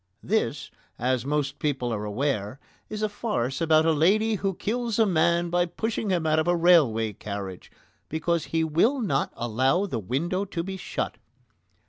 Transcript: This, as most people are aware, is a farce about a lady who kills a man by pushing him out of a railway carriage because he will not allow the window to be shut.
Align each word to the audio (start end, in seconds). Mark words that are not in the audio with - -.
This, 0.23 0.71
as 0.97 1.27
most 1.27 1.59
people 1.59 1.93
are 1.93 2.05
aware, 2.05 2.59
is 2.89 3.03
a 3.03 3.07
farce 3.07 3.61
about 3.61 3.85
a 3.85 3.91
lady 3.91 4.33
who 4.33 4.55
kills 4.55 4.97
a 4.97 5.05
man 5.05 5.51
by 5.51 5.67
pushing 5.67 6.09
him 6.09 6.25
out 6.25 6.39
of 6.39 6.47
a 6.47 6.55
railway 6.55 7.13
carriage 7.13 7.71
because 8.09 8.45
he 8.45 8.63
will 8.63 8.99
not 8.99 9.31
allow 9.35 9.85
the 9.85 9.99
window 9.99 10.43
to 10.43 10.63
be 10.63 10.75
shut. 10.75 11.17